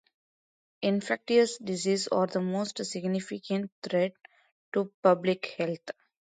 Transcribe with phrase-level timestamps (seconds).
[0.81, 4.13] Infectious diseases are the most significant threat
[4.73, 5.91] to public health.